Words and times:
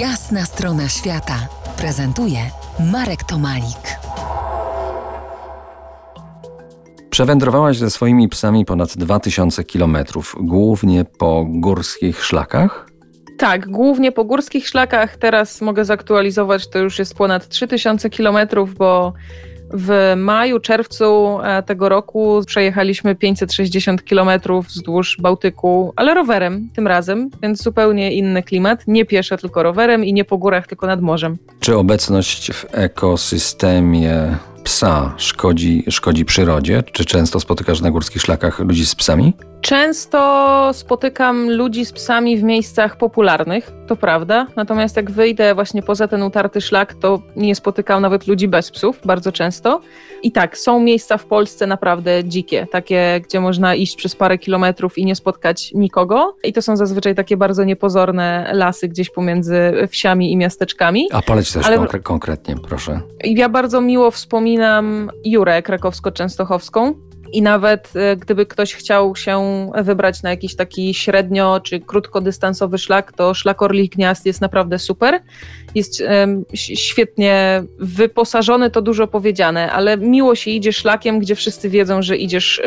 Jasna 0.00 0.44
strona 0.44 0.88
świata 0.88 1.48
prezentuje 1.78 2.38
Marek 2.92 3.24
Tomalik. 3.24 3.98
Przewędrowałaś 7.10 7.78
ze 7.78 7.90
swoimi 7.90 8.28
psami 8.28 8.64
ponad 8.64 8.96
2000 8.96 9.64
kilometrów, 9.64 10.36
głównie 10.40 11.04
po 11.04 11.46
górskich 11.48 12.24
szlakach? 12.24 12.86
Tak, 13.38 13.70
głównie 13.70 14.12
po 14.12 14.24
górskich 14.24 14.68
szlakach. 14.68 15.16
Teraz 15.16 15.60
mogę 15.60 15.84
zaktualizować, 15.84 16.70
to 16.70 16.78
już 16.78 16.98
jest 16.98 17.14
ponad 17.14 17.48
3000 17.48 18.10
kilometrów, 18.10 18.74
bo 18.74 19.12
w 19.72 20.14
maju, 20.16 20.60
czerwcu 20.60 21.38
e, 21.42 21.62
tego 21.62 21.88
roku 21.88 22.40
przejechaliśmy 22.46 23.14
560 23.14 24.04
kilometrów 24.04 24.66
wzdłuż 24.66 25.16
Bałtyku, 25.20 25.92
ale 25.96 26.14
rowerem 26.14 26.68
tym 26.74 26.86
razem, 26.86 27.30
więc 27.42 27.62
zupełnie 27.62 28.12
inny 28.12 28.42
klimat. 28.42 28.84
Nie 28.86 29.04
pieszo, 29.04 29.36
tylko 29.36 29.62
rowerem 29.62 30.04
i 30.04 30.12
nie 30.12 30.24
po 30.24 30.38
górach, 30.38 30.66
tylko 30.66 30.86
nad 30.86 31.00
morzem. 31.00 31.36
Czy 31.60 31.76
obecność 31.76 32.52
w 32.52 32.66
ekosystemie 32.72 34.36
psa 34.64 35.14
szkodzi, 35.16 35.84
szkodzi 35.90 36.24
przyrodzie? 36.24 36.82
Czy 36.92 37.04
często 37.04 37.40
spotykasz 37.40 37.80
na 37.80 37.90
górskich 37.90 38.22
szlakach 38.22 38.58
ludzi 38.58 38.86
z 38.86 38.94
psami? 38.94 39.32
Często 39.66 40.70
spotykam 40.72 41.50
ludzi 41.50 41.84
z 41.84 41.92
psami 41.92 42.38
w 42.38 42.42
miejscach 42.42 42.96
popularnych, 42.96 43.72
to 43.86 43.96
prawda. 43.96 44.46
Natomiast 44.56 44.96
jak 44.96 45.10
wyjdę 45.10 45.54
właśnie 45.54 45.82
poza 45.82 46.08
ten 46.08 46.22
utarty 46.22 46.60
szlak, 46.60 46.94
to 46.94 47.22
nie 47.36 47.54
spotykam 47.54 48.02
nawet 48.02 48.26
ludzi 48.26 48.48
bez 48.48 48.70
psów 48.70 49.00
bardzo 49.04 49.32
często. 49.32 49.80
I 50.22 50.32
tak, 50.32 50.58
są 50.58 50.80
miejsca 50.80 51.18
w 51.18 51.24
Polsce 51.24 51.66
naprawdę 51.66 52.24
dzikie, 52.24 52.66
takie, 52.72 53.20
gdzie 53.24 53.40
można 53.40 53.74
iść 53.74 53.96
przez 53.96 54.16
parę 54.16 54.38
kilometrów 54.38 54.98
i 54.98 55.04
nie 55.04 55.14
spotkać 55.14 55.72
nikogo. 55.74 56.36
I 56.44 56.52
to 56.52 56.62
są 56.62 56.76
zazwyczaj 56.76 57.14
takie 57.14 57.36
bardzo 57.36 57.64
niepozorne 57.64 58.50
lasy 58.52 58.88
gdzieś 58.88 59.10
pomiędzy 59.10 59.72
wsiami 59.90 60.32
i 60.32 60.36
miasteczkami. 60.36 61.08
A 61.12 61.22
poleć 61.22 61.52
też 61.52 61.66
Ale... 61.66 61.76
konkre 61.76 62.00
konkretnie, 62.00 62.56
proszę. 62.68 63.00
Ja 63.24 63.48
bardzo 63.48 63.80
miło 63.80 64.10
wspominam 64.10 65.10
Jurę 65.24 65.62
krakowsko-częstochowską 65.62 66.94
i 67.32 67.42
nawet 67.42 67.92
e, 67.96 68.16
gdyby 68.16 68.46
ktoś 68.46 68.74
chciał 68.74 69.16
się 69.16 69.66
wybrać 69.74 70.22
na 70.22 70.30
jakiś 70.30 70.56
taki 70.56 70.94
średnio 70.94 71.60
czy 71.60 71.80
krótkodystansowy 71.80 72.78
szlak, 72.78 73.12
to 73.12 73.34
szlak 73.34 73.62
Orlich 73.62 73.90
Gniazd 73.90 74.26
jest 74.26 74.40
naprawdę 74.40 74.78
super. 74.78 75.20
Jest 75.74 76.02
świetnie 76.54 77.62
wyposażony, 77.78 78.70
to 78.70 78.82
dużo 78.82 79.06
powiedziane, 79.06 79.72
ale 79.72 79.96
miło 79.96 80.34
się 80.34 80.50
idzie 80.50 80.72
szlakiem, 80.72 81.18
gdzie 81.18 81.34
wszyscy 81.34 81.70
wiedzą, 81.70 82.02
że 82.02 82.16
idziesz 82.16 82.62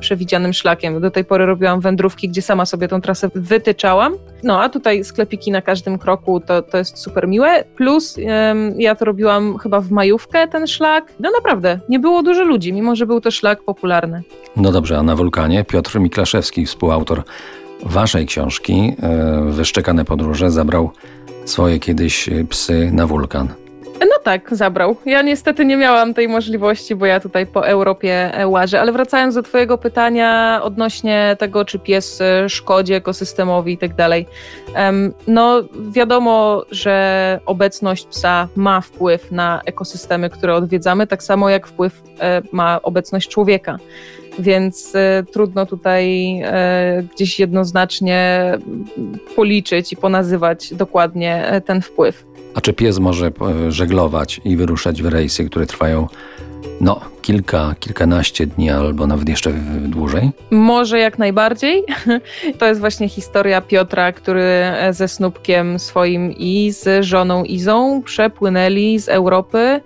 przewidzianym 0.00 0.52
szlakiem. 0.52 1.00
Do 1.00 1.10
tej 1.10 1.24
pory 1.24 1.46
robiłam 1.46 1.80
wędrówki, 1.80 2.28
gdzie 2.28 2.42
sama 2.42 2.66
sobie 2.66 2.88
tą 2.88 3.00
trasę 3.00 3.30
wytyczałam. 3.34 4.16
No 4.42 4.62
a 4.62 4.68
tutaj 4.68 5.04
sklepiki 5.04 5.50
na 5.50 5.62
każdym 5.62 5.98
kroku 5.98 6.40
to, 6.40 6.62
to 6.62 6.78
jest 6.78 6.98
super 6.98 7.28
miłe. 7.28 7.64
Plus 7.76 8.16
ja 8.76 8.94
to 8.94 9.04
robiłam 9.04 9.58
chyba 9.58 9.80
w 9.80 9.90
majówkę 9.90 10.48
ten 10.48 10.66
szlak. 10.66 11.12
No 11.20 11.30
naprawdę, 11.30 11.80
nie 11.88 11.98
było 11.98 12.22
dużo 12.22 12.44
ludzi, 12.44 12.72
mimo 12.72 12.96
że 12.96 13.06
był 13.06 13.20
to 13.20 13.30
szlak 13.30 13.62
popularny. 13.62 14.22
No 14.56 14.72
dobrze, 14.72 14.98
a 14.98 15.02
na 15.02 15.16
wulkanie 15.16 15.64
Piotr 15.64 16.00
Miklaszewski, 16.00 16.66
współautor 16.66 17.22
waszej 17.82 18.26
książki 18.26 18.96
e, 19.02 19.42
Wyszczekane 19.50 20.04
podróże, 20.04 20.50
zabrał 20.50 20.90
swoje 21.44 21.78
kiedyś 21.78 22.30
psy 22.48 22.90
na 22.92 23.06
wulkan. 23.06 23.61
Tak, 24.22 24.56
zabrał. 24.56 24.96
Ja 25.06 25.22
niestety 25.22 25.64
nie 25.64 25.76
miałam 25.76 26.14
tej 26.14 26.28
możliwości, 26.28 26.94
bo 26.94 27.06
ja 27.06 27.20
tutaj 27.20 27.46
po 27.46 27.66
Europie 27.68 28.34
e, 28.34 28.48
łażę, 28.48 28.80
ale 28.80 28.92
wracając 28.92 29.34
do 29.34 29.42
Twojego 29.42 29.78
pytania 29.78 30.60
odnośnie 30.62 31.36
tego, 31.38 31.64
czy 31.64 31.78
pies 31.78 32.20
e, 32.20 32.48
szkodzi 32.48 32.94
ekosystemowi 32.94 33.72
i 33.72 33.78
tak 33.78 33.94
dalej. 33.94 34.26
No, 35.26 35.62
wiadomo, 35.90 36.62
że 36.70 37.40
obecność 37.46 38.06
psa 38.06 38.48
ma 38.56 38.80
wpływ 38.80 39.32
na 39.32 39.60
ekosystemy, 39.66 40.30
które 40.30 40.54
odwiedzamy, 40.54 41.06
tak 41.06 41.22
samo 41.22 41.50
jak 41.50 41.66
wpływ 41.66 42.02
e, 42.20 42.42
ma 42.52 42.82
obecność 42.82 43.28
człowieka 43.28 43.78
więc 44.38 44.92
trudno 45.32 45.66
tutaj 45.66 46.36
gdzieś 47.14 47.40
jednoznacznie 47.40 48.52
policzyć 49.36 49.92
i 49.92 49.96
ponazywać 49.96 50.74
dokładnie 50.74 51.62
ten 51.66 51.82
wpływ. 51.82 52.24
A 52.54 52.60
czy 52.60 52.72
pies 52.72 52.98
może 52.98 53.26
e, 53.26 53.72
żeglować 53.72 54.40
i 54.44 54.56
wyruszać 54.56 55.02
w 55.02 55.06
rejsy, 55.06 55.44
które 55.44 55.66
trwają 55.66 56.06
no, 56.82 57.00
kilka, 57.22 57.74
kilkanaście 57.80 58.46
dni 58.46 58.70
albo 58.70 59.06
nawet 59.06 59.28
jeszcze 59.28 59.52
dłużej? 59.80 60.30
Może 60.50 60.98
jak 60.98 61.18
najbardziej. 61.18 61.82
To 62.58 62.66
jest 62.66 62.80
właśnie 62.80 63.08
historia 63.08 63.60
Piotra, 63.60 64.12
który 64.12 64.42
e, 64.42 64.92
ze 64.92 65.08
snupkiem 65.08 65.78
swoim 65.78 66.32
i 66.32 66.72
z 66.72 67.04
żoną 67.04 67.44
Izą 67.44 68.02
przepłynęli 68.02 68.98
z 68.98 69.08
Europy 69.08 69.80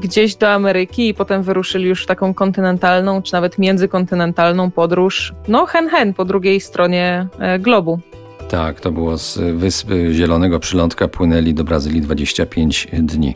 gdzieś 0.00 0.36
do 0.36 0.52
Ameryki 0.52 1.08
i 1.08 1.14
potem 1.14 1.42
wyruszyli 1.42 1.88
już 1.88 2.02
w 2.02 2.06
taką 2.06 2.34
kontynentalną, 2.34 3.22
czy 3.22 3.32
nawet 3.32 3.58
międzykontynentalną 3.58 4.70
podróż, 4.70 5.32
no 5.48 5.66
hen 5.66 5.88
hen, 5.88 6.14
po 6.14 6.24
drugiej 6.24 6.60
stronie 6.60 7.26
e, 7.38 7.58
globu. 7.58 8.00
Tak, 8.48 8.80
to 8.80 8.92
było 8.92 9.18
z 9.18 9.38
wyspy 9.58 10.08
Zielonego 10.12 10.60
Przylądka 10.60 11.08
płynęli 11.08 11.54
do 11.54 11.64
Brazylii 11.64 12.00
25 12.00 12.88
dni. 12.92 13.34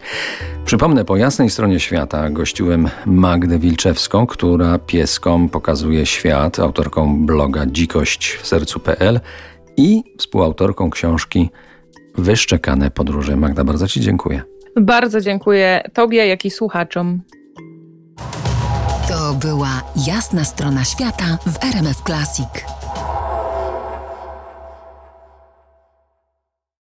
Przypomnę, 0.65 1.05
po 1.05 1.17
jasnej 1.17 1.51
stronie 1.51 1.81
świata 1.81 2.31
gościłem 2.31 2.89
Magdę 3.07 3.59
Wilczewską, 3.59 4.27
która 4.27 4.79
pieskom 4.79 5.49
pokazuje 5.49 6.07
świat, 6.07 6.59
autorką 6.59 7.27
bloga 7.27 7.67
dzikość 7.67 8.33
w 8.33 8.47
sercu.pl 8.47 9.21
i 9.77 10.03
współautorką 10.19 10.91
książki 10.91 11.51
Wyszczekane 12.19 12.91
podróże. 12.91 13.37
Magda, 13.37 13.65
bardzo 13.65 13.89
Ci 13.89 14.01
dziękuję. 14.01 14.43
Bardzo 14.81 15.21
dziękuję 15.21 15.91
Tobie, 15.95 16.27
jak 16.27 16.45
i 16.45 16.51
słuchaczom. 16.51 17.23
To 19.09 19.35
była 19.35 19.83
jasna 20.07 20.45
strona 20.45 20.85
świata 20.85 21.39
w 21.47 21.65
RMF 21.65 22.03
Classic. 22.03 22.78